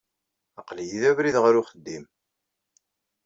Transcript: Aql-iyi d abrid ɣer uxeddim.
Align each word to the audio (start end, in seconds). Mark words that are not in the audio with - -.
Aql-iyi 0.59 0.97
d 1.01 1.03
abrid 1.09 1.35
ɣer 1.43 1.53
uxeddim. 1.61 2.03